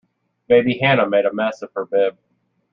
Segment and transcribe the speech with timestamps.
[0.47, 2.17] Baby Hannah made a mess of her bib.